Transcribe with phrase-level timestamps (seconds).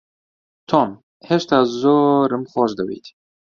[0.69, 0.89] تۆم،
[1.27, 3.05] هێشتا زۆرم خۆش دەوێیت.